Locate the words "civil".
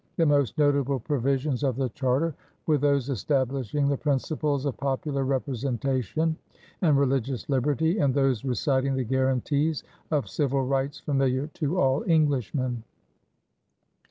10.27-10.65